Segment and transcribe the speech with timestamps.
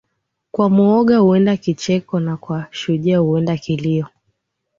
[0.51, 4.07] Kwa mwoga huenda kicheko na kwa shujaa huenda kilio